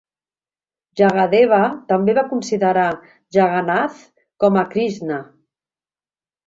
Jayadeva 1.01 1.59
també 1.93 2.17
va 2.21 2.25
considerar 2.33 2.89
Jagannath 3.39 4.05
com 4.45 4.63
a 4.65 4.69
Krishna. 4.75 5.23